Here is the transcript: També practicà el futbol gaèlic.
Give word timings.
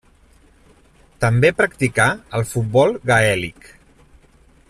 També 1.25 1.51
practicà 1.59 2.09
el 2.39 2.47
futbol 2.53 2.97
gaèlic. 3.13 3.73